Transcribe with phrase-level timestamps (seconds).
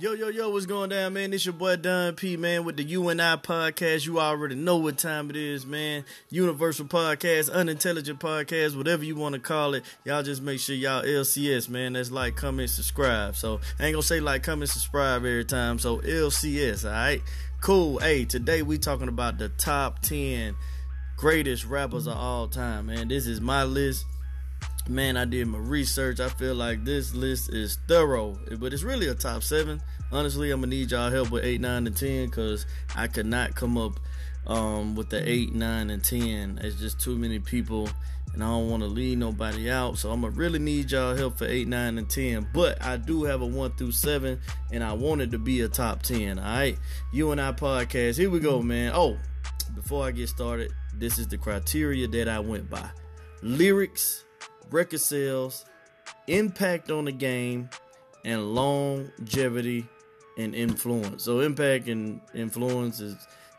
[0.00, 1.30] Yo, yo, yo, what's going down, man?
[1.34, 4.06] It's your boy Don P, man, with the UNI podcast.
[4.06, 6.06] You already know what time it is, man.
[6.30, 9.84] Universal podcast, unintelligent podcast, whatever you want to call it.
[10.06, 11.92] Y'all just make sure y'all LCS, man.
[11.92, 13.36] That's like, comment, subscribe.
[13.36, 15.78] So I ain't gonna say like, comment, subscribe every time.
[15.78, 17.20] So LCS, all right?
[17.60, 17.98] Cool.
[17.98, 20.56] Hey, today we talking about the top 10
[21.18, 23.08] greatest rappers of all time, man.
[23.08, 24.06] This is my list
[24.90, 26.20] man, I did my research.
[26.20, 29.80] I feel like this list is thorough, but it's really a top seven.
[30.12, 32.66] Honestly, I'm gonna need y'all help with eight, nine, and ten because
[32.96, 34.00] I could not come up
[34.46, 36.58] um, with the eight, nine, and ten.
[36.62, 37.88] It's just too many people,
[38.34, 39.98] and I don't want to leave nobody out.
[39.98, 42.48] So I'm gonna really need y'all help for eight, nine, and ten.
[42.52, 44.40] But I do have a one through seven,
[44.72, 46.38] and I want it to be a top ten.
[46.38, 46.76] All right,
[47.12, 48.16] you and I podcast.
[48.16, 48.92] Here we go, man.
[48.94, 49.16] Oh,
[49.74, 52.90] before I get started, this is the criteria that I went by:
[53.42, 54.24] lyrics
[54.70, 55.64] record sales,
[56.26, 57.70] impact on the game,
[58.24, 59.86] and longevity
[60.38, 61.24] and influence.
[61.24, 63.16] So impact and influence is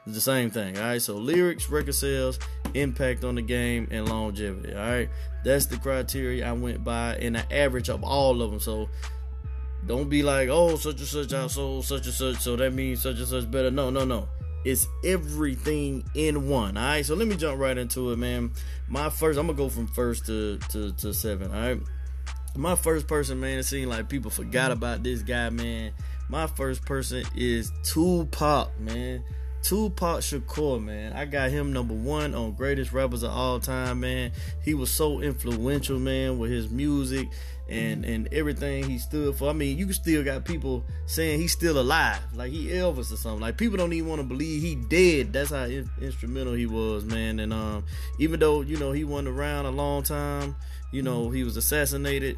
[0.07, 0.77] the same thing.
[0.77, 1.01] All right.
[1.01, 2.39] So lyrics, record sales,
[2.73, 4.73] impact on the game, and longevity.
[4.73, 5.09] All right.
[5.43, 8.59] That's the criteria I went by in the average of all of them.
[8.59, 8.89] So
[9.87, 13.17] don't be like, oh, such and such outsold such and such, so that means such
[13.17, 13.71] and such better.
[13.71, 14.27] No, no, no.
[14.63, 16.77] It's everything in one.
[16.77, 18.51] All right, so let me jump right into it, man.
[18.87, 21.51] My first, I'm gonna go from first to to, to seven.
[21.51, 21.79] All right,
[22.55, 23.59] my first person, man.
[23.59, 25.93] It seemed like people forgot about this guy, man.
[26.29, 29.23] My first person is Tupac, man.
[29.63, 31.13] Tupac Shakur, man.
[31.13, 34.31] I got him number one on greatest rappers of all time, man.
[34.63, 37.29] He was so influential, man, with his music
[37.71, 39.49] and and everything he stood for.
[39.49, 43.39] I mean, you still got people saying he's still alive, like he Elvis or something.
[43.41, 45.33] Like people don't even want to believe he dead.
[45.33, 47.39] That's how in- instrumental he was, man.
[47.39, 47.85] And um,
[48.19, 50.55] even though you know he wasn't around a long time,
[50.91, 52.37] you know he was assassinated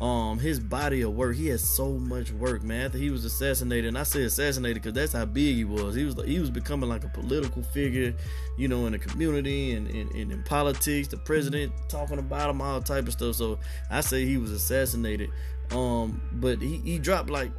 [0.00, 1.36] um his body of work.
[1.36, 2.86] He had so much work man.
[2.86, 5.94] After he was assassinated and i say assassinated because that's how big he was.
[5.94, 8.14] He was he was becoming like a political figure
[8.56, 12.62] you know in the community and, and, and in politics the president talking about him
[12.62, 13.36] all type of stuff.
[13.36, 13.58] So
[13.90, 15.30] i say he was assassinated.
[15.70, 17.50] Um but he, he dropped like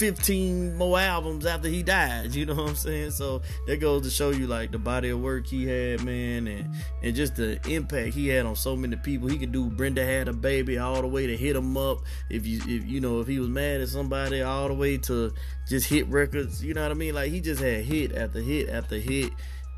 [0.00, 2.34] 15 more albums after he died.
[2.34, 3.10] You know what I'm saying?
[3.10, 6.74] So that goes to show you like the body of work he had, man, and
[7.02, 9.28] and just the impact he had on so many people.
[9.28, 11.98] He could do Brenda had a baby all the way to hit him up.
[12.30, 15.34] If you if you know if he was mad at somebody all the way to
[15.68, 16.64] just hit records.
[16.64, 17.14] You know what I mean?
[17.14, 19.32] Like he just had hit after hit after hit.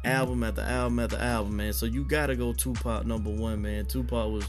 [0.04, 0.44] Album mm-hmm.
[0.44, 1.72] after album after album, man.
[1.72, 3.86] So you gotta go Tupac number one, man.
[3.86, 4.48] Tupac was,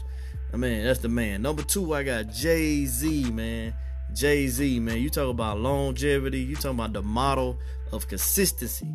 [0.52, 1.42] I mean, that's the man.
[1.42, 3.74] Number two, I got Jay Z, man.
[4.14, 4.98] Jay Z, man.
[4.98, 6.40] You talk about longevity.
[6.40, 7.58] You talking about the model
[7.92, 8.88] of consistency.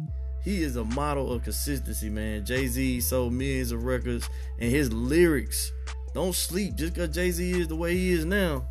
[0.44, 2.46] He is a model of consistency, man.
[2.46, 5.72] Jay Z sold millions of records, and his lyrics
[6.14, 8.66] don't sleep just because Jay Z is the way he is now.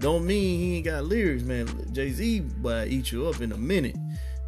[0.00, 1.68] Don't mean he ain't got lyrics, man.
[1.92, 3.96] Jay Z, but eat you up in a minute.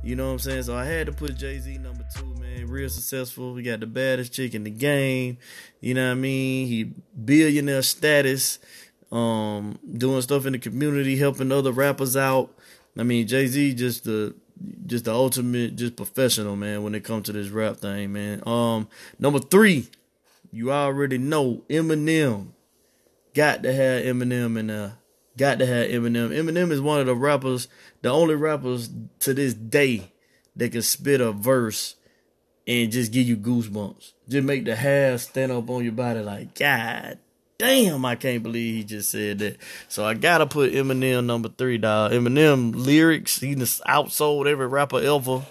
[0.03, 0.65] You know what I'm saying?
[0.65, 2.66] So I had to put Jay Z number two, man.
[2.66, 3.54] Real successful.
[3.54, 5.38] We got the baddest chick in the game.
[5.81, 6.66] You know what I mean?
[6.66, 6.92] He
[7.25, 8.59] billionaire status
[9.14, 12.50] um, doing stuff in the community, helping other rappers out.
[12.98, 14.34] I mean, Jay Z just the
[14.86, 18.42] just the ultimate, just professional man when it comes to this rap thing, man.
[18.47, 18.88] Um,
[19.19, 19.88] number three,
[20.53, 22.48] you already know Eminem.
[23.34, 24.98] Got to have Eminem in there.
[25.36, 26.30] Got to have Eminem.
[26.30, 27.69] Eminem is one of the rappers,
[28.03, 30.12] the only rappers to this day
[30.56, 31.97] that can spit a verse
[32.66, 34.12] and just give you goosebumps.
[34.28, 37.19] Just make the hair stand up on your body like, God
[37.59, 39.56] damn, I can't believe he just said that.
[39.88, 42.12] So I gotta put Eminem number three, dog.
[42.12, 45.44] Eminem lyrics, he just outsold every rapper ever.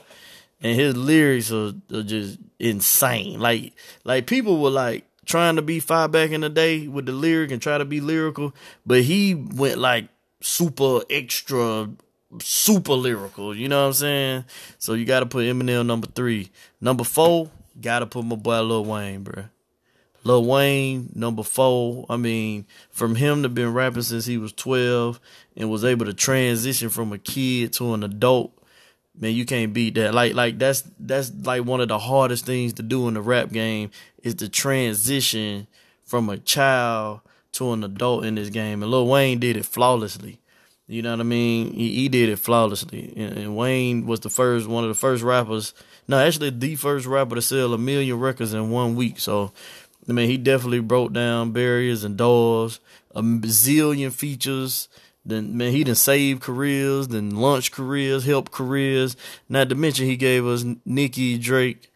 [0.62, 3.40] And his lyrics are, are just insane.
[3.40, 3.74] Like,
[4.06, 7.52] like people were like trying to be far back in the day with the lyric
[7.52, 8.54] and try to be lyrical,
[8.86, 10.08] but he went like
[10.42, 11.90] super extra
[12.42, 13.56] super lyrical.
[13.56, 14.46] You know what I'm saying?
[14.80, 16.50] So you got to put Eminem number three.
[16.82, 17.50] Number four,
[17.80, 19.46] got to put my boy Lil Wayne, bro.
[20.24, 22.06] Lil Wayne, number four.
[22.10, 25.20] I mean, from him to been rapping since he was 12
[25.58, 28.52] and was able to transition from a kid to an adult.
[29.20, 30.14] Man, you can't beat that.
[30.14, 33.50] Like, like that's that's like one of the hardest things to do in the rap
[33.50, 33.92] game
[34.24, 35.68] is to transition
[36.04, 37.22] from a child
[37.54, 38.82] to an adult in this game.
[38.82, 40.40] And Lil Wayne did it flawlessly.
[40.88, 41.74] You know what I mean?
[41.74, 43.14] He, he did it flawlessly.
[43.16, 45.74] And, and, Wayne was the first, one of the first rappers.
[46.08, 49.20] No, actually, the first rapper to sell a million records in one week.
[49.20, 49.54] So
[50.08, 52.80] I mean, he definitely broke down barriers and doors,
[53.16, 54.90] a bazillion features.
[55.26, 59.16] Then man, he done saved careers, then launched careers, helped careers.
[59.48, 61.90] Not to mention he gave us Nicki Drake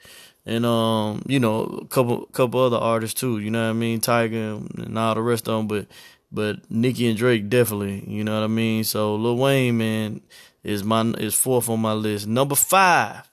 [0.48, 3.38] and um, you know, a couple couple other artists too.
[3.40, 5.68] You know what I mean, Tyga and all the rest of them.
[5.68, 5.88] But
[6.32, 8.04] but Nicki and Drake definitely.
[8.08, 8.86] You know what I mean.
[8.86, 10.22] So Lil Wayne, man,
[10.64, 12.28] is my is fourth on my list.
[12.28, 13.30] Number five.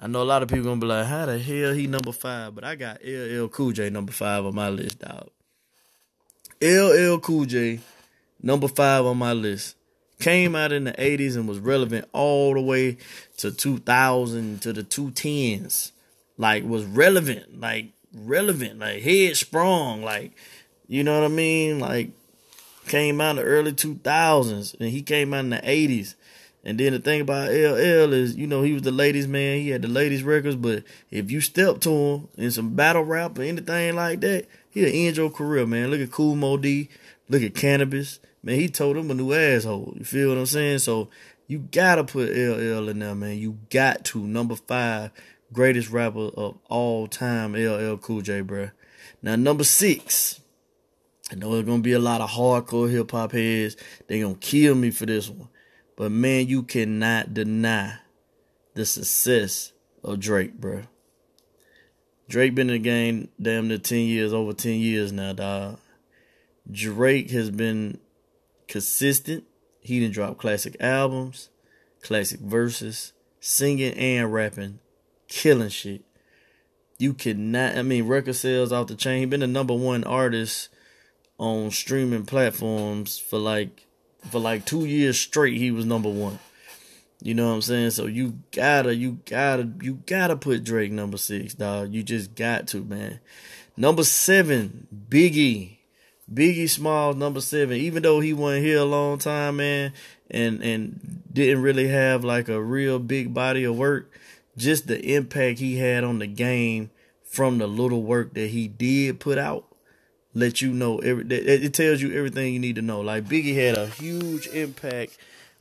[0.00, 2.54] I know a lot of people gonna be like, how the hell he number five?
[2.54, 5.30] But I got LL Cool J number five on my list, dog.
[6.60, 7.80] LL Cool J,
[8.42, 9.76] number five on my list.
[10.20, 12.98] Came out in the 80s and was relevant all the way
[13.38, 15.90] to 2000 to the 210s.
[16.38, 17.60] Like, was relevant.
[17.60, 18.78] Like, relevant.
[18.78, 20.02] Like, head sprung.
[20.02, 20.32] Like,
[20.86, 21.80] you know what I mean?
[21.80, 22.10] Like,
[22.86, 26.14] came out in the early 2000s and he came out in the 80s.
[26.64, 29.60] And then the thing about LL is, you know, he was the ladies' man.
[29.60, 30.56] He had the ladies' records.
[30.56, 34.88] But if you step to him in some battle rap or anything like that, he'll
[34.88, 35.90] end your career, man.
[35.90, 36.88] Look at Kool Moe Dee.
[37.28, 38.18] Look at Canibus.
[38.42, 39.94] Man, he told him a new asshole.
[39.96, 40.78] You feel what I'm saying?
[40.78, 41.08] So
[41.46, 43.38] you gotta put LL in there, man.
[43.38, 44.26] You got to.
[44.26, 45.10] Number five,
[45.52, 48.72] greatest rapper of all time, LL Cool J, bruh.
[49.22, 50.40] Now, number six.
[51.32, 53.76] I know there's gonna be a lot of hardcore hip hop heads.
[54.06, 55.48] They gonna kill me for this one.
[55.96, 57.98] But man, you cannot deny
[58.74, 60.86] the success of Drake, bruh.
[62.28, 65.78] Drake been in the game damn near 10 years, over 10 years now, dog.
[66.70, 67.98] Drake has been
[68.66, 69.44] consistent.
[69.80, 71.50] He didn't drop classic albums,
[72.02, 74.80] classic verses, singing and rapping,
[75.28, 76.02] killing shit.
[76.98, 79.20] You cannot, I mean, record sales off the chain.
[79.20, 80.70] He been the number one artist
[81.38, 83.83] on streaming platforms for like,
[84.30, 85.56] for like two years straight.
[85.56, 86.38] He was number one.
[87.22, 87.90] You know what I'm saying?
[87.90, 91.92] So you gotta, you gotta, you gotta put Drake number six, dog.
[91.92, 93.20] You just got to, man.
[93.76, 95.78] Number seven, Biggie.
[96.32, 97.76] Biggie Smalls, number seven.
[97.76, 99.92] Even though he wasn't here a long time, man,
[100.30, 104.10] and and didn't really have like a real big body of work,
[104.56, 106.90] just the impact he had on the game
[107.24, 109.66] from the little work that he did put out
[110.34, 113.78] let you know every it tells you everything you need to know like biggie had
[113.78, 115.16] a huge impact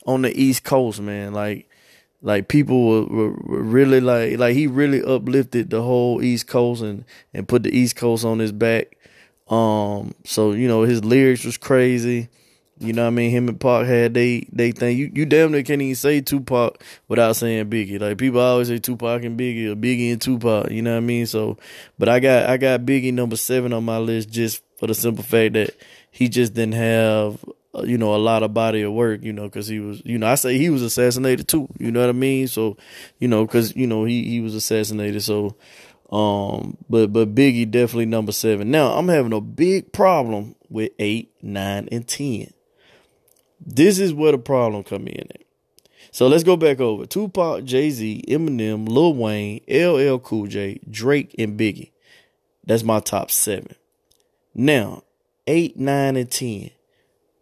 [0.06, 1.34] on the East Coast, man.
[1.34, 1.70] Like,
[2.22, 6.82] like people were, were, were, really like, like he really uplifted the whole East Coast
[6.82, 8.98] and and put the East Coast on his back.
[9.50, 12.30] Um, so you know his lyrics was crazy.
[12.84, 13.32] You know what I mean?
[13.32, 14.98] Him and Pac had they they thing.
[14.98, 18.00] You you damn near can't even say Tupac without saying Biggie.
[18.00, 20.70] Like people always say Tupac and Biggie or Biggie and Tupac.
[20.70, 21.26] You know what I mean?
[21.26, 21.58] So,
[21.98, 25.24] but I got I got Biggie number seven on my list just for the simple
[25.24, 25.76] fact that
[26.12, 27.44] he just didn't have
[27.76, 30.20] uh, you know, a lot of body of work, you know, because he was, you
[30.20, 31.68] know, I say he was assassinated too.
[31.80, 32.48] You know what I mean?
[32.48, 32.78] So,
[33.18, 35.24] you know, because you know he he was assassinated.
[35.24, 35.56] So,
[36.12, 38.70] um, but but Biggie definitely number seven.
[38.70, 42.53] Now I'm having a big problem with eight, nine, and ten.
[43.66, 45.28] This is where the problem come in.
[45.32, 45.44] At.
[46.12, 51.34] So let's go back over Tupac, Jay Z, Eminem, Lil Wayne, LL Cool J, Drake,
[51.40, 51.92] and Biggie.
[52.66, 53.76] That's my top seven.
[54.54, 55.04] Now,
[55.48, 56.70] eight, nine, and ten.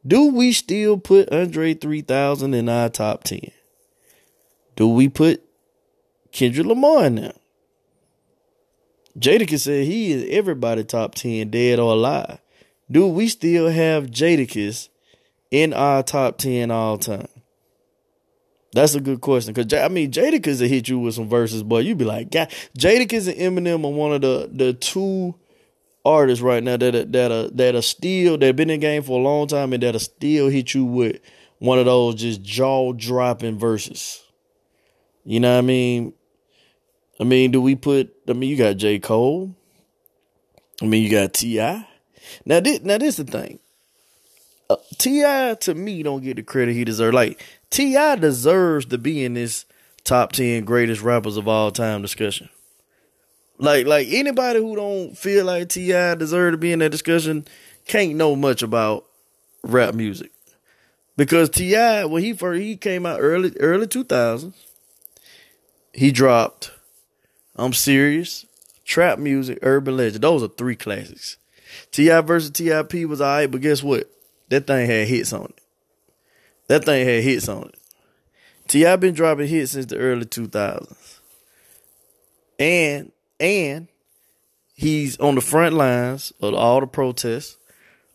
[0.05, 3.51] Do we still put Andre 3000 in our top 10?
[4.75, 5.43] Do we put
[6.31, 7.33] Kendrick Lamar in there?
[9.19, 12.39] Jadakiss said he is everybody top 10, dead or alive.
[12.89, 14.89] Do we still have Jadakiss
[15.51, 17.27] in our top 10 all time?
[18.73, 19.53] That's a good question.
[19.53, 22.49] Cause I mean Jadakiss will hit you with some verses, but you'd be like, God,
[22.77, 25.35] Jadakiss and Eminem are one of the the two
[26.03, 29.03] artists right now that are, that are that are still that been in the game
[29.03, 31.19] for a long time and that'll still hit you with
[31.59, 34.23] one of those just jaw dropping verses.
[35.23, 36.13] You know what I mean?
[37.19, 38.11] I mean, do we put?
[38.27, 39.55] I mean, you got J Cole.
[40.81, 41.87] I mean, you got T.I.
[42.45, 43.59] Now, this, now this is the thing.
[44.97, 45.55] T.I.
[45.61, 47.13] to me don't get the credit he deserves.
[47.13, 48.15] Like T.I.
[48.15, 49.65] deserves to be in this
[50.03, 52.49] top ten greatest rappers of all time discussion.
[53.57, 56.15] Like like anybody who don't feel like T.I.
[56.15, 57.45] deserve to be in that discussion
[57.85, 59.05] can't know much about
[59.63, 60.31] rap music.
[61.17, 62.05] Because T.I.
[62.05, 64.55] when he first he came out early early two thousands,
[65.93, 66.71] he dropped
[67.55, 68.45] I'm serious,
[68.85, 70.23] trap music, urban legend.
[70.23, 71.37] Those are three classics.
[71.91, 72.21] T.I.
[72.21, 74.09] versus TIP was alright, but guess what?
[74.51, 75.61] That thing had hits on it.
[76.67, 77.75] That thing had hits on it.
[78.67, 78.97] T.I.
[78.97, 81.21] been dropping hits since the early two thousands.
[82.59, 83.87] And and
[84.75, 87.55] he's on the front lines of all the protests.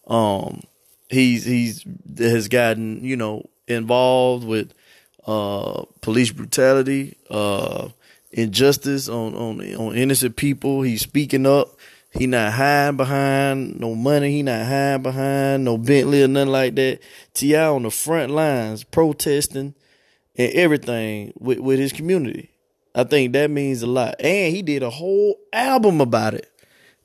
[0.07, 0.61] Um,
[1.09, 1.87] he's he's
[2.19, 4.75] has gotten you know involved with
[5.27, 7.89] uh police brutality, uh
[8.31, 10.83] injustice on on on innocent people.
[10.83, 11.71] He's speaking up.
[12.19, 14.31] He not hiding behind no money.
[14.31, 17.01] He not hiding behind no Bentley or nothing like that.
[17.35, 17.67] T.I.
[17.67, 19.75] on the front lines protesting
[20.37, 22.51] and everything with, with his community.
[22.95, 24.15] I think that means a lot.
[24.21, 26.51] And he did a whole album about it.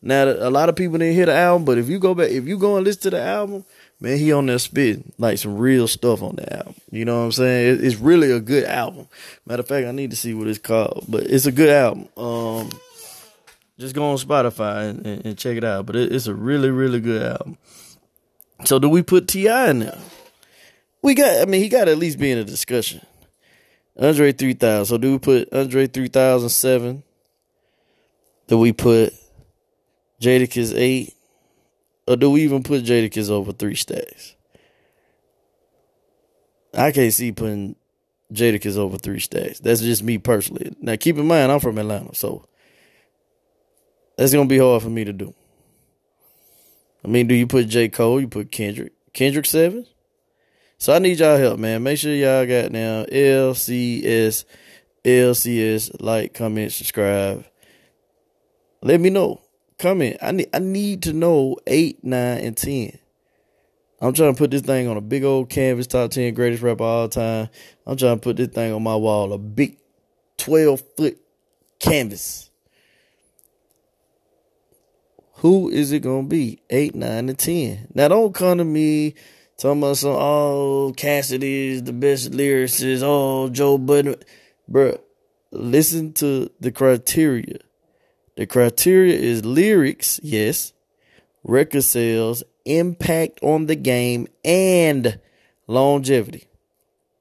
[0.01, 2.47] Now, a lot of people didn't hear the album, but if you go back, if
[2.47, 3.65] you go and listen to the album,
[3.99, 6.75] man, he on there spitting like some real stuff on the album.
[6.89, 7.79] You know what I'm saying?
[7.83, 9.07] It's really a good album.
[9.45, 12.07] Matter of fact, I need to see what it's called, but it's a good album.
[12.17, 12.69] Um,
[13.81, 15.87] just go on Spotify and, and, and check it out.
[15.87, 17.57] But it, it's a really, really good album.
[18.63, 19.71] So do we put T.I.
[19.71, 19.97] in there?
[21.01, 21.41] We got.
[21.41, 23.01] I mean, he got to at least be in a discussion.
[23.99, 24.85] Andre three thousand.
[24.85, 27.03] So do we put Andre three thousand seven?
[28.47, 29.13] Do we put
[30.21, 31.15] Jadakiss eight?
[32.07, 34.35] Or do we even put Jadakiss over three stacks?
[36.73, 37.75] I can't see putting
[38.31, 39.59] Jadakiss over three stacks.
[39.59, 40.75] That's just me personally.
[40.79, 42.45] Now keep in mind I'm from Atlanta, so
[44.21, 45.33] that's gonna be hard for me to do.
[47.03, 47.89] I mean, do you put J.
[47.89, 48.21] Cole?
[48.21, 48.93] You put Kendrick.
[49.13, 49.87] Kendrick seven?
[50.77, 51.81] So I need y'all help, man.
[51.81, 54.45] Make sure y'all got now LCS,
[55.03, 57.45] LCS, like, comment, subscribe.
[58.83, 59.41] Let me know.
[59.79, 60.17] Comment.
[60.21, 62.99] I need I need to know eight, nine, and ten.
[63.99, 66.83] I'm trying to put this thing on a big old canvas, top ten greatest rapper
[66.83, 67.49] all time.
[67.87, 69.77] I'm trying to put this thing on my wall, a big
[70.37, 71.17] twelve foot
[71.79, 72.50] canvas.
[75.41, 76.61] Who is it gonna be?
[76.69, 77.87] Eight, nine, and ten.
[77.93, 79.13] Now don't come to me
[79.61, 83.03] Talking about some, oh, Cassidy is the best lyricist.
[83.03, 84.15] Oh, Joe Budden.
[84.67, 84.99] Bruh,
[85.51, 87.59] listen to the criteria.
[88.37, 90.73] The criteria is lyrics, yes,
[91.43, 95.19] record sales, impact on the game, and
[95.67, 96.47] longevity.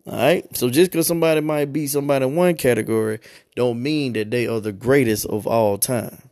[0.06, 0.56] All right.
[0.56, 3.18] So just because somebody might be somebody in one category,
[3.54, 6.29] don't mean that they are the greatest of all time.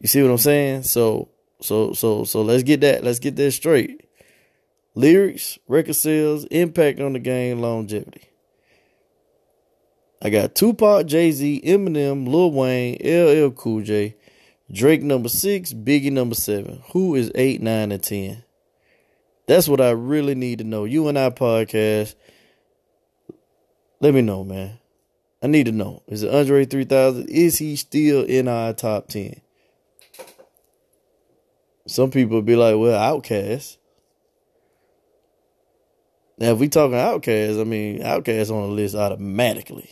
[0.00, 0.82] You see what I'm saying?
[0.82, 3.02] So, so, so, so let's get that.
[3.02, 4.06] Let's get that straight
[4.96, 8.22] lyrics, record sales, impact on the game, longevity.
[10.20, 14.16] I got Tupac, Jay Z, Eminem, Lil Wayne, LL Cool J,
[14.72, 16.82] Drake number six, Biggie number seven.
[16.92, 18.42] Who is eight, nine, and ten?
[19.46, 20.84] That's what I really need to know.
[20.84, 22.16] You and I podcast.
[24.00, 24.78] Let me know, man.
[25.42, 26.02] I need to know.
[26.08, 27.28] Is it Andre 3000?
[27.28, 29.40] Is he still in our top 10?
[31.86, 33.76] Some people be like, well, OutKast.
[36.38, 39.88] Now, if we talking OutKast, I mean, OutKast on the list automatically.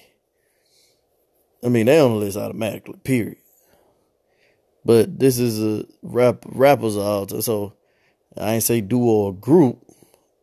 [1.65, 3.39] I mean, they on the list automatically, period.
[4.85, 7.73] But this is a rap rappers all so
[8.37, 9.79] I ain't say duo or group.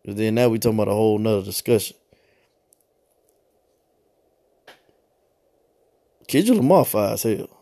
[0.03, 1.96] Then now we talking about a whole nother discussion.
[6.27, 7.61] Kendrick Lamar fire as hell.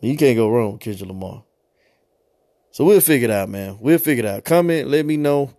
[0.00, 1.44] You can't go wrong with Kendrick Lamar.
[2.70, 3.78] So we'll figure it out, man.
[3.80, 4.44] We'll figure it out.
[4.44, 5.52] Comment, let me know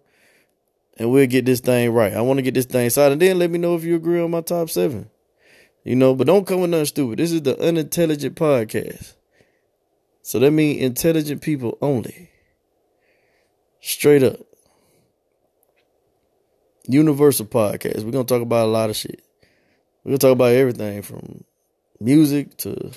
[1.00, 2.14] and we'll get this thing right.
[2.14, 3.14] I want to get this thing started.
[3.14, 5.10] And then let me know if you agree on my top seven.
[5.86, 7.20] You know, but don't come with nothing stupid.
[7.20, 9.14] This is the unintelligent podcast.
[10.22, 12.30] So that means intelligent people only.
[13.80, 14.42] Straight up.
[16.86, 18.04] Universal podcast.
[18.04, 19.24] We're gonna talk about a lot of shit.
[20.04, 21.46] We're gonna talk about everything from
[22.02, 22.92] music to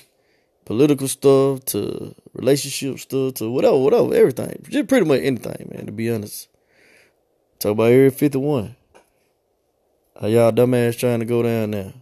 [0.65, 4.65] political stuff to relationship stuff to whatever, whatever, everything.
[4.69, 6.49] Just pretty much anything, man, to be honest.
[7.59, 8.77] Talk about Area 51.
[10.21, 11.93] How y'all dumbass trying to go down there.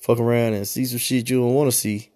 [0.00, 2.10] Fuck around and see some shit you don't want to see.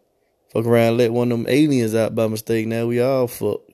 [0.53, 2.67] Fuck around let one of them aliens out by mistake.
[2.67, 3.71] Now we all fucked.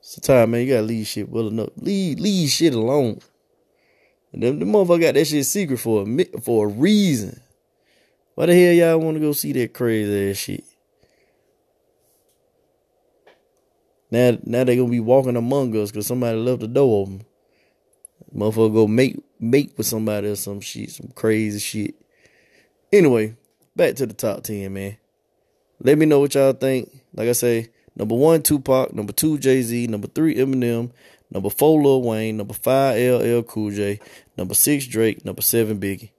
[0.00, 1.70] Sometimes, man, you gotta leave shit well enough.
[1.76, 3.20] Leave, leave shit alone.
[4.32, 7.40] And them, the motherfucker got that shit secret for a, for a reason.
[8.34, 10.64] Why the hell y'all want to go see that crazy ass shit?
[14.10, 17.24] Now, now they gonna be walking among us because somebody left the door open.
[18.34, 21.94] Motherfucker go mate mate with somebody or some shit, some crazy shit.
[22.92, 23.36] Anyway,
[23.76, 24.96] back to the top ten, man.
[25.80, 26.90] Let me know what y'all think.
[27.12, 28.94] Like I say, number one, Tupac.
[28.94, 29.86] Number two, Jay Z.
[29.86, 30.92] Number three, Eminem.
[31.30, 32.36] Number four, Lil Wayne.
[32.36, 34.00] Number five, LL Cool J.
[34.36, 35.24] Number six, Drake.
[35.24, 36.10] Number seven, Biggie.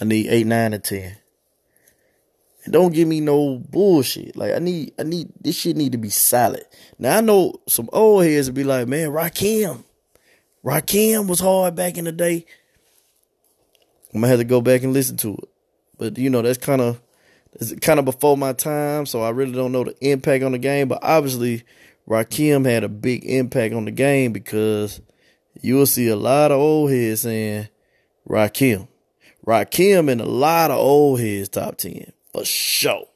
[0.00, 1.16] I need eight, nine, and ten.
[2.66, 4.36] And don't give me no bullshit.
[4.36, 6.64] Like I need, I need this shit need to be solid.
[6.98, 9.84] Now I know some old heads be like, man, Rakim,
[10.64, 12.44] Rakim was hard back in the day.
[14.12, 15.48] I'm gonna have to go back and listen to it.
[15.96, 17.00] But you know, that's kind of
[17.52, 20.58] it's kind of before my time, so I really don't know the impact on the
[20.58, 20.88] game.
[20.88, 21.62] But obviously,
[22.08, 25.00] Rakim had a big impact on the game because
[25.62, 27.68] you will see a lot of old heads saying
[28.28, 28.88] Rakim.
[29.46, 32.12] Rakim and a lot of old heads top ten.
[32.36, 33.06] For sure.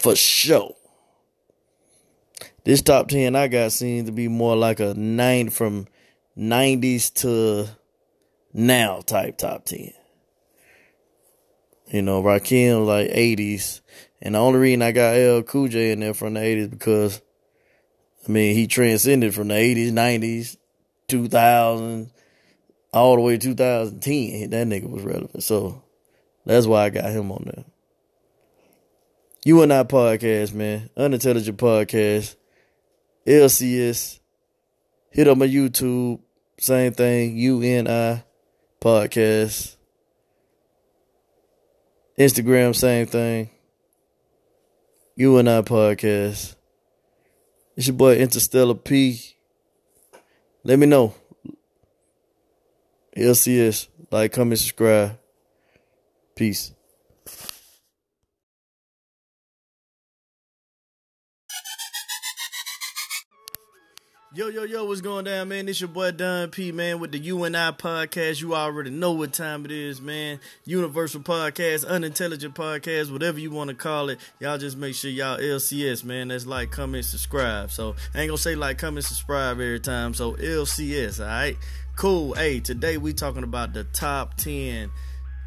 [0.00, 0.76] For sure.
[2.62, 5.88] This top 10 I got seems to be more like a nine from
[6.38, 7.68] 90s to
[8.52, 9.92] now type top 10.
[11.88, 13.80] You know, Rakim like 80s.
[14.22, 17.20] And the only reason I got L Cool J in there from the 80s because
[18.24, 20.56] I mean, he transcended from the 80s, 90s,
[21.08, 22.12] 2000,
[22.92, 24.50] all the way to 2010.
[24.50, 25.42] That nigga was relevant.
[25.42, 25.82] So
[26.50, 27.64] that's why I got him on there.
[29.44, 30.90] You and I podcast, man.
[30.96, 32.34] Unintelligent podcast.
[33.24, 34.18] LCS.
[35.10, 36.18] Hit up my YouTube.
[36.58, 37.36] Same thing.
[37.36, 38.24] UNI
[38.80, 39.76] podcast.
[42.18, 43.50] Instagram, same thing.
[45.14, 46.56] UNI podcast.
[47.76, 49.36] It's your boy Interstellar P.
[50.64, 51.14] Let me know.
[53.16, 53.86] LCS.
[54.10, 55.19] Like, comment, subscribe.
[56.40, 56.72] Peace.
[64.32, 65.68] Yo, yo, yo, what's going down, man?
[65.68, 68.40] It's your boy Don P, man, with the UNI podcast.
[68.40, 70.40] You already know what time it is, man.
[70.64, 74.18] Universal podcast, unintelligent podcast, whatever you want to call it.
[74.38, 76.28] Y'all just make sure y'all LCS, man.
[76.28, 77.70] That's like, comment, subscribe.
[77.70, 80.14] So, I ain't gonna say like, comment, subscribe every time.
[80.14, 81.58] So, LCS, all right?
[81.96, 82.32] Cool.
[82.32, 84.90] Hey, today we talking about the top 10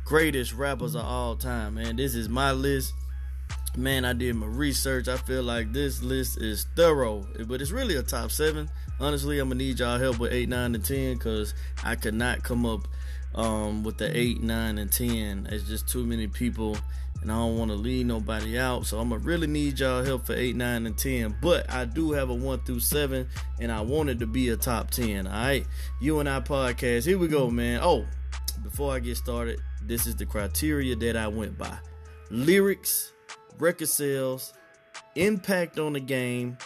[0.06, 1.96] greatest rappers of all time, man.
[1.96, 2.94] This is my list
[3.76, 5.08] man, I did my research.
[5.08, 8.70] I feel like this list is thorough, but it's really a top seven.
[9.00, 12.44] Honestly, I'm gonna need y'all help with eight, nine, and ten because I could not
[12.44, 12.88] come up
[13.36, 15.48] um, with the eight, nine, and ten.
[15.52, 16.78] It's just too many people,
[17.22, 18.86] and I don't want to leave nobody out.
[18.86, 21.36] So I'm gonna really need y'all help for eight, nine, and ten.
[21.42, 23.28] But I do have a one through seven,
[23.60, 25.26] and I want it to be a top ten.
[25.26, 25.66] All right,
[26.00, 27.06] you and I podcast.
[27.06, 27.80] Here we go, man.
[27.82, 28.06] Oh,
[28.64, 31.78] before I get started, this is the criteria that I went by:
[32.30, 33.14] lyrics
[33.60, 34.54] record sales,
[35.16, 36.58] impact on the game,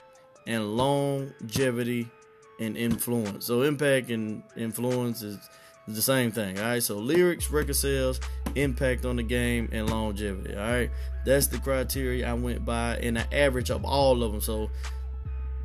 [0.46, 2.10] and longevity
[2.60, 3.46] and influence.
[3.46, 5.38] So impact and influence is
[5.88, 6.58] the same thing.
[6.60, 6.84] All right.
[6.84, 8.20] So lyrics, record sales,
[8.56, 10.56] impact on the game, and longevity.
[10.56, 10.90] All right.
[11.26, 14.42] That's the criteria I went by in the average of all of them.
[14.42, 14.70] So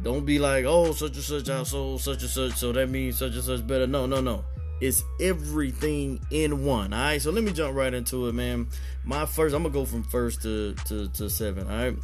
[0.03, 3.19] don't be like, oh, such and such I sold such and such, so that means
[3.19, 3.87] such and such better.
[3.87, 4.45] No, no, no.
[4.83, 6.93] It's everything in one.
[6.93, 8.66] All right, so let me jump right into it, man.
[9.05, 11.68] My first, I'm gonna go from first to to, to seven.
[11.68, 11.97] All right,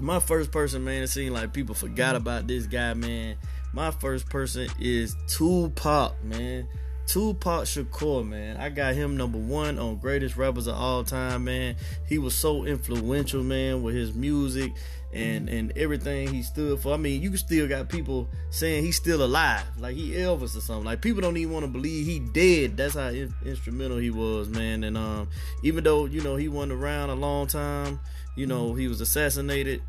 [0.00, 1.04] my first person, man.
[1.04, 3.36] It seemed like people forgot about this guy, man.
[3.72, 6.66] My first person is Tupac, man.
[7.06, 8.56] Tupac Shakur, man.
[8.56, 11.76] I got him number one on greatest rappers of all time, man.
[12.08, 14.72] He was so influential, man, with his music
[15.12, 16.94] and and everything he stood for.
[16.94, 20.84] I mean, you still got people saying he's still alive, like he Elvis or something.
[20.84, 22.76] Like people don't even want to believe he dead.
[22.76, 24.84] That's how in- instrumental he was, man.
[24.84, 25.28] And um,
[25.62, 28.00] even though you know he wasn't around a long time,
[28.36, 29.82] you know he was assassinated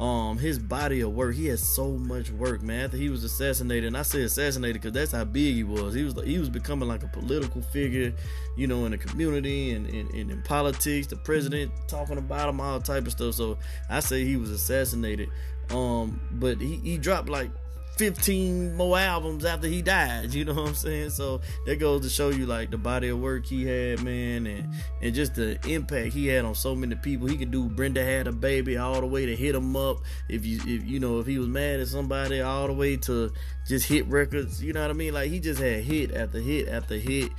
[0.00, 1.34] um his body of work.
[1.36, 2.86] He had so much work man.
[2.86, 5.94] After he was assassinated and i say assassinated because that's how big he was.
[5.94, 8.12] He was he was becoming like a political figure
[8.56, 12.60] you know in the community and, and, and in politics the president talking about him
[12.60, 13.34] all type of stuff.
[13.34, 15.28] So i say he was assassinated.
[15.70, 17.50] Um but he, he dropped like
[17.96, 20.34] 15 more albums after he died.
[20.34, 21.10] You know what I'm saying?
[21.10, 24.74] So that goes to show you like the body of work he had, man, and
[25.00, 27.28] and just the impact he had on so many people.
[27.28, 29.98] He could do Brenda had a baby all the way to hit him up.
[30.28, 33.32] If you if you know if he was mad at somebody all the way to
[33.66, 34.62] just hit records.
[34.62, 35.14] You know what I mean?
[35.14, 37.30] Like he just had hit after hit after hit.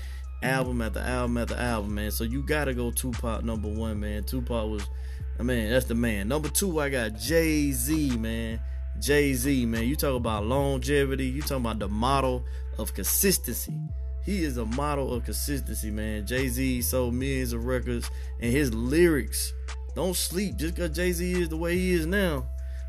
[0.43, 2.11] Album after album after album, man.
[2.11, 4.25] So you gotta go Tupac number one, man.
[4.25, 4.87] Tupac was,
[5.39, 6.27] I mean, that's the man.
[6.27, 8.59] Number two, I got Jay Z, man.
[8.99, 9.83] Jay Z, man.
[9.83, 11.25] You talk about longevity.
[11.25, 12.43] You talk about the model
[12.77, 13.73] of consistency.
[14.25, 16.25] He is a model of consistency, man.
[16.25, 18.09] Jay Z sold millions of records,
[18.41, 19.53] and his lyrics
[19.95, 20.55] don't sleep.
[20.55, 22.47] Just because Jay Z is the way he is now,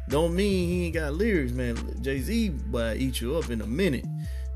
[0.08, 1.76] don't mean he ain't got lyrics, man.
[2.02, 4.06] Jay Z, but eat you up in a minute.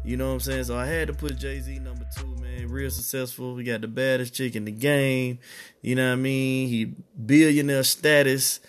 [0.05, 0.65] You know what I'm saying?
[0.65, 2.69] So I had to put Jay Z number two, man.
[2.69, 3.57] Real successful.
[3.59, 5.39] He got the baddest chick in the game.
[5.83, 6.69] You know what I mean?
[6.69, 6.95] He
[7.27, 8.61] billionaire status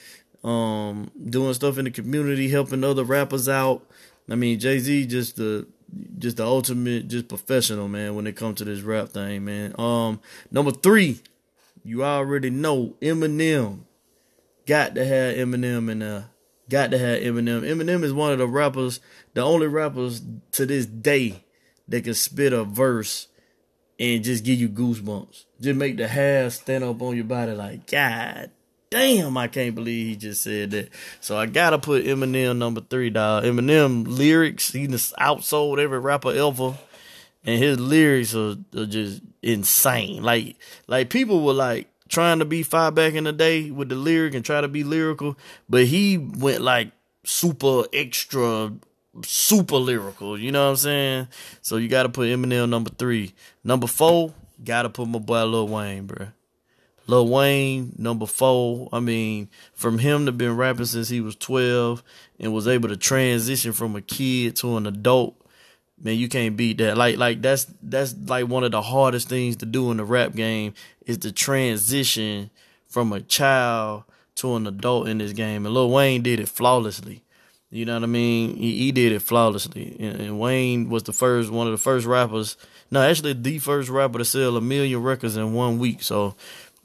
[0.44, 3.86] um, doing stuff in the community, helping other rappers out.
[4.30, 5.68] I mean, Jay Z just the
[6.18, 9.76] just the ultimate, just professional man when it comes to this rap thing, man.
[9.78, 11.20] Um, number three,
[11.84, 13.82] you already know Eminem.
[14.66, 16.30] Got to have Eminem in there.
[16.70, 17.62] Got to have Eminem.
[17.62, 19.02] Eminem is one of the rappers,
[19.34, 21.44] the only rappers to this day
[21.90, 23.28] that can spit a verse
[24.00, 25.46] and just give you goosebumps.
[25.60, 28.52] Just make the hair stand up on your body like, God
[28.92, 30.90] damn, I can't believe he just said that.
[31.22, 33.46] So I gotta put Eminem number three, dog.
[33.46, 36.78] Eminem lyrics, he just outsold every rapper ever.
[37.44, 40.22] And his lyrics are, are just insane.
[40.22, 43.96] Like like people were like trying to be far back in the day with the
[43.96, 46.92] lyric and try to be lyrical, but he went like
[47.24, 48.72] super extra
[49.26, 51.28] super lyrical, you know what I'm saying?
[51.62, 53.34] So you gotta put Eminem number three.
[53.64, 56.28] Number four, gotta put my boy Lil Wayne, bro.
[57.08, 58.90] Lil Wayne, number four.
[58.94, 62.04] I mean, from him to been rapping since he was 12
[62.40, 65.36] and was able to transition from a kid to an adult.
[66.04, 66.98] Man, you can't beat that.
[66.98, 70.34] Like, like that's that's like one of the hardest things to do in the rap
[70.34, 70.74] game
[71.06, 72.50] is to transition
[72.88, 74.04] from a child
[74.36, 75.66] to an adult in this game.
[75.66, 77.24] And Lil Wayne did it flawlessly.
[77.70, 78.58] You know what I mean?
[78.58, 79.96] He, he did it flawlessly.
[79.98, 82.58] And, and, Wayne was the first, one of the first rappers.
[82.92, 86.04] No, actually, the first rapper to sell a million records in one week.
[86.04, 86.36] So,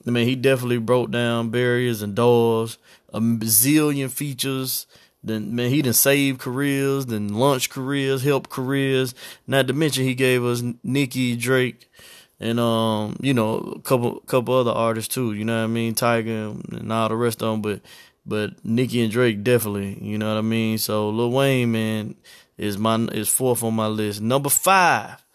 [0.07, 2.79] I mean, he definitely broke down barriers and doors,
[3.12, 4.87] a zillion features.
[5.23, 9.14] Then man, he done saved careers, then launched careers, helped careers.
[9.47, 11.90] Not to mention he gave us Nicki, Drake,
[12.38, 15.33] and um, you know, a couple couple other artists too.
[15.33, 17.62] You know what I mean, Tyga and all the rest of them.
[17.62, 17.81] But
[18.25, 19.99] but Nicki and Drake definitely.
[20.01, 20.79] You know what I mean.
[20.79, 22.14] So Lil Wayne, man,
[22.57, 24.21] is my is fourth on my list.
[24.21, 25.26] Number five.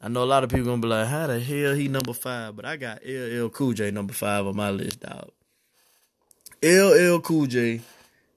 [0.00, 2.56] I know a lot of people gonna be like, how the hell he number five?
[2.56, 5.30] But I got LL Cool J number five on my list, dog.
[6.62, 7.80] LL Cool J,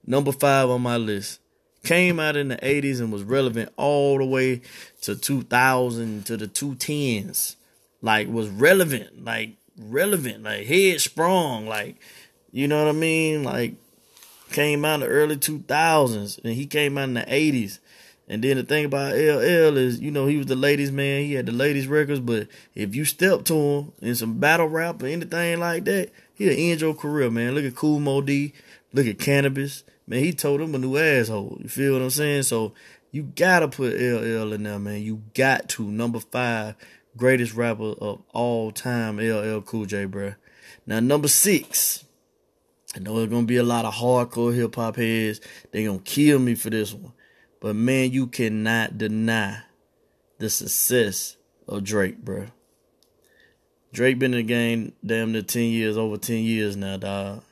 [0.05, 1.39] number five on my list.
[1.83, 4.61] Came out in the 80s and was relevant all the way
[5.01, 7.57] to 2000 to the 210s
[8.03, 11.95] like was relevant, like relevant, like head sprung, like
[12.51, 13.43] you know what I mean?
[13.43, 13.75] Like
[14.51, 17.79] came out in the early two thousands and he came out in the eighties.
[18.33, 21.21] And then the thing about LL is, you know, he was the ladies man.
[21.21, 25.03] He had the ladies records, but if you step to him in some battle rap
[25.03, 27.53] or anything like that, he'll end your career, man.
[27.53, 28.53] Look at Kool Moe Dee.
[28.91, 29.83] Look at Canibus.
[30.07, 31.59] Man, he told him a new asshole.
[31.61, 32.41] You feel what I'm saying?
[32.41, 32.73] So
[33.11, 35.03] you gotta put LL in there, man.
[35.03, 35.83] You got to.
[35.83, 36.73] Number five
[37.15, 40.33] greatest rapper of all time, LL Cool J, bro.
[40.87, 42.03] Now, number six.
[42.95, 45.39] I know there's gonna be a lot of hardcore hip hop heads.
[45.69, 47.13] They gonna kill me for this one.
[47.63, 49.61] But man, you cannot deny
[50.37, 52.47] the success of Drake, bro.
[53.93, 57.43] Drake been in the game damn near 10 years, over 10 years now, dog.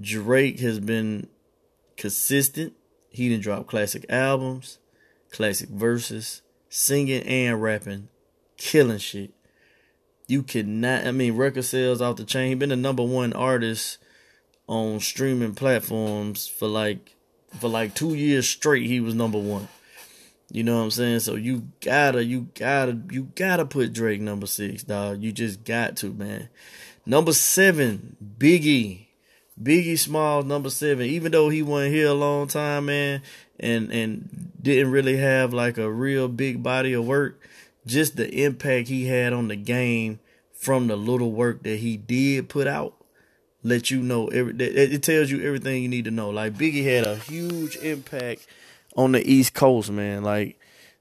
[0.00, 1.28] Drake has been
[1.98, 2.72] consistent.
[3.10, 4.78] He done dropped classic albums,
[5.30, 8.08] classic verses, singing and rapping
[8.56, 9.34] killing shit.
[10.26, 11.06] You cannot.
[11.06, 12.48] I mean, record sales off the chain.
[12.48, 13.98] He been the number one artist
[14.66, 17.14] on streaming platforms for like
[17.58, 18.86] for like two years straight.
[18.86, 19.68] He was number one.
[20.50, 21.20] You know what I'm saying?
[21.20, 25.22] So you gotta, you gotta, you gotta put Drake number six, dog.
[25.22, 26.48] You just got to, man.
[27.04, 29.06] Number seven, Biggie.
[29.60, 31.06] Biggie Small, number seven.
[31.06, 33.22] Even though he wasn't here a long time, man,
[33.58, 37.40] and and didn't really have like a real big body of work,
[37.84, 40.20] just the impact he had on the game
[40.52, 42.97] from the little work that he did put out
[43.62, 46.30] let you know every it tells you everything you need to know.
[46.30, 48.46] Like biggie had a huge impact
[48.96, 50.22] on the east coast man.
[50.22, 50.58] Like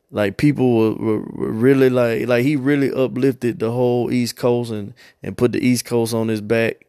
[0.09, 4.71] like people were, were, were, really like like he really uplifted the whole east coast
[4.71, 6.85] and and put the east coast on his back.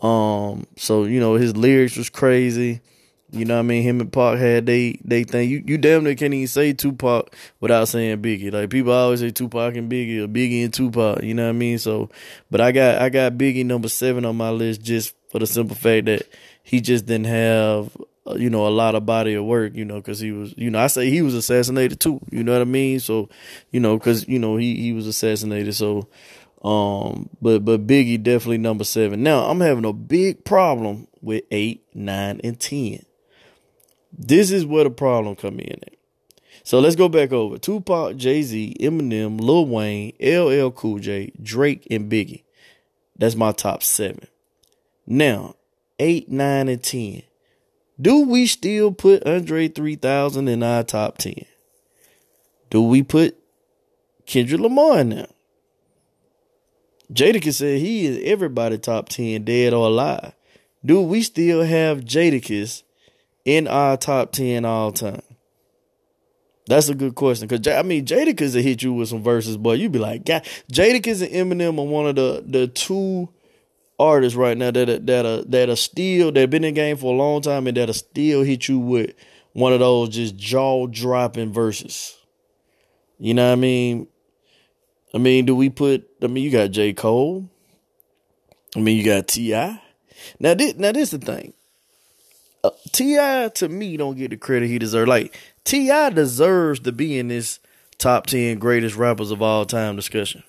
[0.00, 2.80] Um so you know his lyrics was crazy
[3.32, 3.82] you know what I mean?
[3.82, 5.48] Him and Pac had they they thing.
[5.48, 8.52] You you damn near can't even say Tupac without saying Biggie.
[8.52, 11.22] Like people always say Tupac and Biggie or Biggie and Tupac.
[11.22, 11.78] You know what I mean?
[11.78, 12.10] So,
[12.50, 15.76] but I got I got Biggie number seven on my list just for the simple
[15.76, 16.26] fact that
[16.62, 19.74] he just didn't have uh, you know a lot of body of work.
[19.76, 22.20] You know because he was you know I say he was assassinated too.
[22.30, 22.98] You know what I mean?
[23.00, 23.28] So
[23.70, 25.74] you know because you know he he was assassinated.
[25.74, 26.08] So
[26.62, 29.22] um, but but Biggie definitely number seven.
[29.22, 33.04] Now I'm having a big problem with eight, nine, and ten.
[34.22, 35.94] This is where the problem come in at.
[36.62, 37.56] So let's go back over.
[37.56, 42.42] Tupac, Jay-Z, Eminem, Lil Wayne, LL Cool J, Drake, and Biggie.
[43.16, 44.26] That's my top seven.
[45.06, 45.54] Now,
[45.98, 47.22] eight, nine, and ten.
[47.98, 51.46] Do we still put Andre 3000 in our top 10?
[52.68, 53.36] Do we put
[54.26, 55.26] Kendrick Lamar in there?
[57.12, 60.34] Jadakiss said he is everybody top 10, dead or alive.
[60.84, 62.82] Do we still have Jadakiss
[63.44, 65.22] in our top 10 all time?
[66.66, 67.48] That's a good question.
[67.48, 70.44] Cause I mean, Jadakiss will hit you with some verses, but you'd be like, God,
[70.72, 73.28] Jadakiss and Eminem are one of the the two
[73.98, 76.96] artists right now that are, that are that are still that been in the game
[76.96, 79.14] for a long time and that'll still hit you with
[79.52, 82.16] one of those just jaw dropping verses.
[83.18, 84.06] You know what I mean?
[85.12, 86.08] I mean, do we put?
[86.22, 87.50] I mean, you got J Cole.
[88.76, 89.82] I mean, you got T.I.
[90.38, 91.52] Now this now this the thing.
[92.62, 93.48] Uh, T.I.
[93.54, 95.08] to me don't get the credit he deserves.
[95.08, 96.10] Like T.I.
[96.10, 97.58] deserves to be in this
[97.98, 100.42] top ten greatest rappers of all time discussion.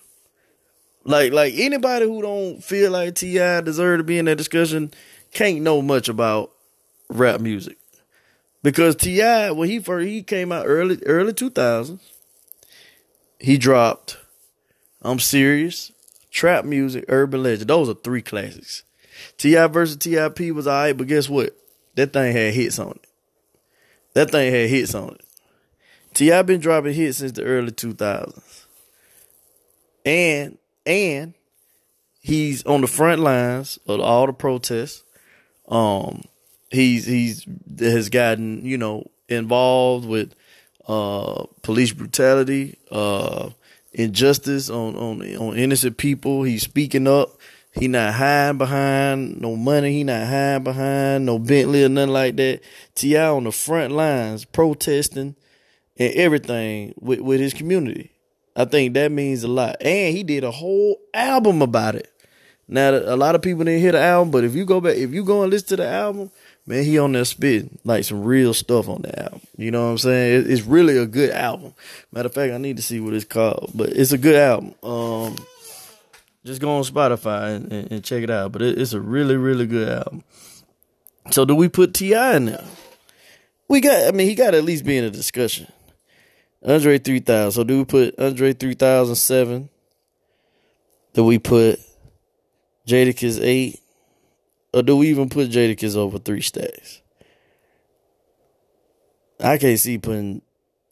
[1.04, 3.62] Like like anybody who don't feel like T.I.
[3.62, 4.92] deserve to be in that discussion
[5.32, 6.50] can't know much about
[7.08, 7.78] rap music.
[8.62, 9.50] Because T.I.
[9.52, 12.12] when he first he came out early early two thousands,
[13.40, 14.18] he dropped
[15.02, 15.90] I'm serious.
[16.30, 17.70] trap music, urban legend.
[17.70, 18.84] Those are three classics.
[19.38, 19.66] T.I.
[19.66, 21.56] versus Tip was alright, but guess what?
[21.94, 23.06] That thing had hits on it.
[24.14, 25.24] That thing had hits on it.
[26.14, 26.42] T.I.
[26.42, 28.66] been dropping hits since the early two thousands,
[30.04, 31.34] and and
[32.20, 35.04] he's on the front lines of all the protests.
[35.68, 36.22] Um,
[36.70, 37.46] he's he's
[37.78, 40.34] has gotten you know involved with
[40.86, 43.50] uh police brutality, uh
[43.92, 46.42] injustice on on on innocent people.
[46.42, 47.38] He's speaking up.
[47.72, 49.92] He not hiding behind no money.
[49.92, 52.60] He not hiding behind no Bentley or nothing like that.
[52.94, 53.28] T.I.
[53.28, 55.36] on the front lines protesting
[55.96, 58.12] and everything with, with his community.
[58.54, 59.76] I think that means a lot.
[59.80, 62.12] And he did a whole album about it.
[62.68, 65.12] Now a lot of people didn't hear the album, but if you go back, if
[65.12, 66.30] you go and listen to the album,
[66.66, 69.40] man, he on there spitting like some real stuff on the album.
[69.56, 70.44] You know what I'm saying?
[70.48, 71.74] It's really a good album.
[72.12, 74.74] Matter of fact, I need to see what it's called, but it's a good album.
[74.82, 75.36] Um,
[76.44, 78.52] just go on Spotify and, and, and check it out.
[78.52, 80.24] But it, it's a really, really good album.
[81.30, 82.36] So do we put T.I.
[82.36, 82.64] in there?
[83.68, 84.08] We got.
[84.08, 85.66] I mean, he got to at least be in a discussion.
[86.66, 87.52] Andre three thousand.
[87.52, 89.68] So do we put Andre three thousand seven?
[91.14, 91.80] Do we put
[92.86, 93.80] Jadakiss eight?
[94.74, 97.02] Or do we even put Jadakiss over three stacks?
[99.38, 100.40] I can't see putting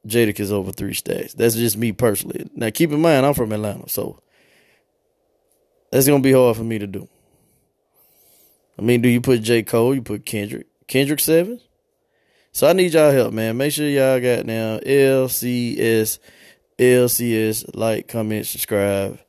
[0.07, 1.35] Jadakiss over three stacks.
[1.35, 2.51] That's just me personally.
[2.55, 4.21] Now keep in mind I'm from Atlanta, so
[5.91, 7.09] that's gonna be hard for me to do.
[8.79, 9.63] I mean, do you put J.
[9.63, 9.95] Cole?
[9.95, 10.67] You put Kendrick?
[10.87, 11.61] Kendrick seven?
[12.53, 13.57] So I need y'all help, man.
[13.57, 16.19] Make sure y'all got now LCS,
[16.79, 19.21] LCS, like, comment, subscribe.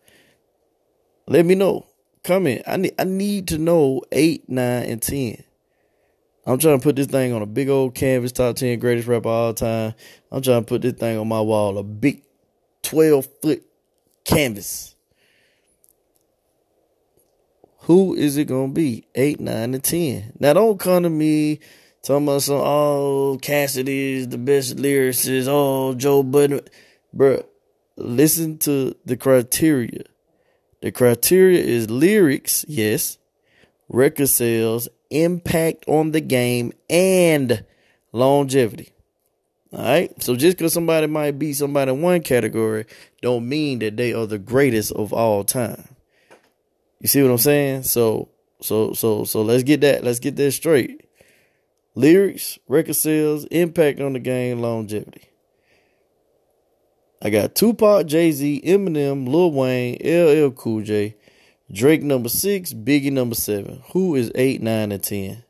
[1.28, 1.86] Let me know.
[2.24, 2.62] Comment.
[2.68, 5.44] I need I need to know eight, nine, and ten.
[6.46, 9.30] I'm trying to put this thing on a big old canvas, top ten greatest rapper
[9.30, 9.94] all time.
[10.32, 12.24] I'm trying to put this thing on my wall, a big
[12.84, 13.64] twelve foot
[14.24, 14.96] canvas.
[17.86, 19.08] Who is it gonna be?
[19.16, 20.34] Eight, nine, and ten.
[20.40, 21.60] Now don't come to me
[22.04, 26.62] talking about some oh Cassidy is the best lyricist, oh Joe Budden.
[27.16, 27.44] Bruh,
[27.98, 30.04] listen to the criteria.
[30.82, 33.18] The criteria is lyrics, yes,
[33.90, 37.66] record sales, impact on the game, and
[38.12, 38.94] longevity.
[39.74, 40.22] All right.
[40.22, 42.86] So just because somebody might be somebody in one category,
[43.22, 45.88] don't mean that they are the greatest of all time.
[47.02, 47.84] You see what I'm saying?
[47.84, 48.30] So
[48.62, 51.10] so so so let's get that let's get that straight.
[51.96, 55.24] Lyrics, record sales, impact on the game, longevity.
[57.22, 61.16] I got Tupac, Jay Z, Eminem, Lil Wayne, LL Cool J,
[61.72, 63.82] Drake number six, Biggie number seven.
[63.94, 65.44] Who is eight, nine, and ten?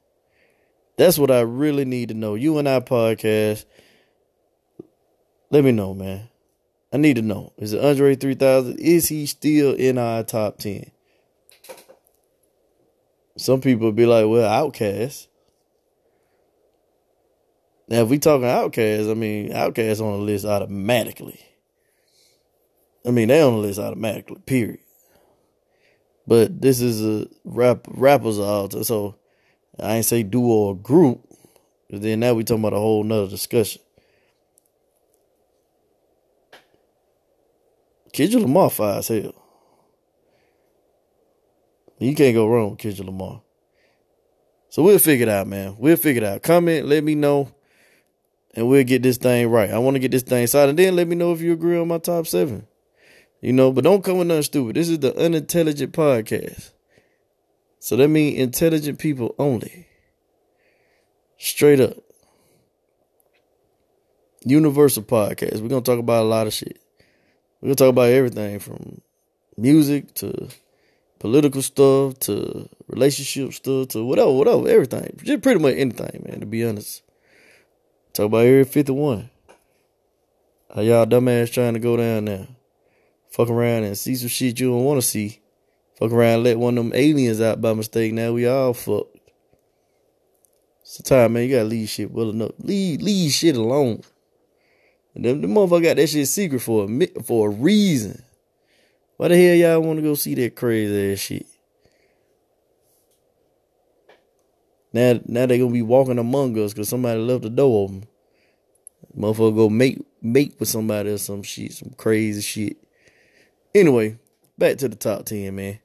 [0.98, 2.36] That's what I really need to know.
[2.36, 3.66] You and I podcast.
[5.50, 6.30] Let me know, man.
[6.94, 7.52] I need to know.
[7.58, 8.80] Is it Andre 3000?
[8.80, 10.92] Is he still in our top 10?
[13.38, 15.28] Some people be like, well, OutKast.
[17.88, 21.40] Now, if we talking OutKast, I mean, OutKast on the list automatically.
[23.06, 24.80] I mean, they on the list automatically, period.
[26.28, 29.16] But this is a rap rappers all so
[29.80, 31.22] I ain't say duo or group.
[31.90, 33.82] Then now we talking about a whole nother discussion.
[38.14, 39.41] Kendrick Lamar fire as hell.
[42.02, 43.44] You can't go wrong with Kendrick Lamar.
[44.70, 45.76] So we'll figure it out, man.
[45.78, 46.42] We'll figure it out.
[46.42, 47.54] Comment, let me know,
[48.56, 49.70] and we'll get this thing right.
[49.70, 50.72] I want to get this thing started.
[50.72, 52.66] And then let me know if you agree on my top seven.
[53.40, 54.76] You know, but don't come with nothing stupid.
[54.76, 56.72] This is the unintelligent podcast.
[57.80, 59.88] So that means intelligent people only.
[61.38, 61.98] Straight up.
[64.44, 65.62] Universal podcast.
[65.62, 66.80] We're gonna talk about a lot of shit.
[67.62, 69.02] We're gonna talk about everything from
[69.56, 70.50] music to
[71.22, 75.20] political stuff to relationship stuff to whatever, whatever, everything.
[75.24, 77.04] Just pretty much anything, man, to be honest.
[78.12, 79.30] Talk about Area 51.
[80.74, 82.48] How y'all dumbass trying to go down there.
[83.30, 85.42] Fuck around and see some shit you don't want to see.
[86.00, 88.14] Fuck around let one of them aliens out by mistake.
[88.14, 89.16] Now we all fucked.
[90.82, 92.54] Sometimes, man, you gotta leave shit well enough.
[92.58, 94.02] Leave, leave shit alone.
[95.14, 98.24] And them, the motherfucker got that shit secret for a, for a reason.
[99.22, 101.46] Why the hell y'all want to go see that crazy ass shit?
[104.92, 108.08] Now, now they gonna be walking among us because somebody left the door open.
[109.16, 112.78] Motherfucker go make make with somebody or some shit, some crazy shit.
[113.76, 114.18] Anyway,
[114.58, 115.78] back to the top ten, man.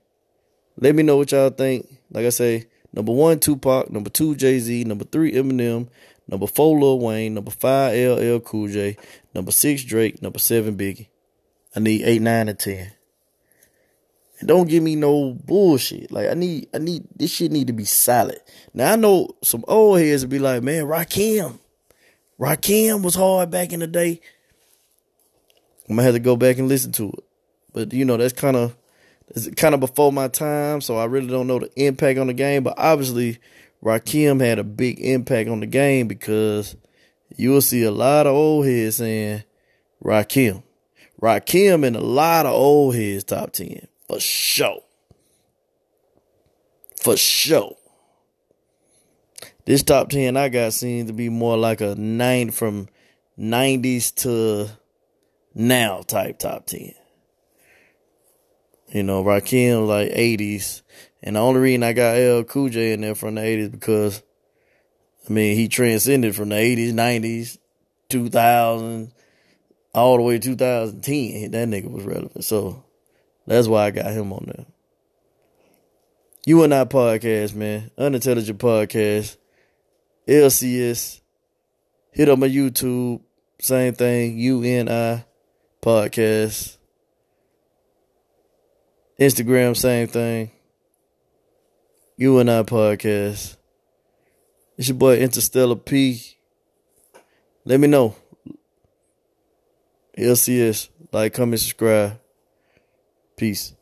[0.78, 1.86] Let me know what y'all think.
[2.10, 3.90] Like I say, number one, Tupac.
[3.90, 4.84] Number two, Jay Z.
[4.84, 5.90] Number three, Eminem.
[6.26, 7.34] Number four, Lil Wayne.
[7.34, 8.96] Number five, LL Cool J.
[9.34, 10.22] Number six, Drake.
[10.22, 11.08] Number seven, Biggie.
[11.74, 12.92] I need eight, nine, and ten.
[14.38, 16.12] And don't give me no bullshit.
[16.12, 18.40] Like I need, I need this shit need to be solid.
[18.74, 21.58] Now I know some old heads would be like, man, Rakim,
[22.38, 24.20] Rakim was hard back in the day.
[25.88, 27.24] I'm gonna have to go back and listen to it.
[27.72, 28.76] But you know, that's kind of
[29.28, 32.34] it's kind of before my time, so I really don't know the impact on the
[32.34, 32.62] game.
[32.62, 33.38] But obviously,
[33.82, 36.76] Rakim had a big impact on the game because
[37.36, 39.44] you will see a lot of old heads saying
[40.04, 40.62] Rakim.
[41.20, 43.88] Rakim and a lot of old heads top 10.
[44.08, 44.82] For sure.
[47.02, 47.76] For sure.
[49.64, 52.88] This top 10 I got seems to be more like a nine from
[53.38, 54.70] 90s to
[55.54, 56.94] now type top 10.
[58.88, 60.82] You know, Rakim like 80s.
[61.20, 64.22] And the only reason I got LL Cool J in there from the 80s because,
[65.28, 67.58] I mean, he transcended from the 80s, 90s,
[68.08, 69.12] 2000,
[69.92, 71.50] all the way to 2010.
[71.50, 72.44] That nigga was relevant.
[72.44, 72.84] So
[73.46, 74.66] that's why I got him on there.
[76.44, 77.90] You and I podcast, man.
[77.98, 79.36] Unintelligent podcast.
[80.28, 81.20] LCS.
[82.12, 83.20] Hit up my YouTube.
[83.60, 84.38] Same thing.
[84.38, 85.24] UNI
[85.82, 86.76] podcast.
[89.18, 90.50] Instagram, same thing.
[92.16, 93.56] UNI podcast.
[94.76, 96.36] It's your boy Interstellar P.
[97.64, 98.14] Let me know.
[100.18, 100.90] LCS.
[101.12, 102.20] Like, comment, subscribe.
[103.36, 103.75] Peace.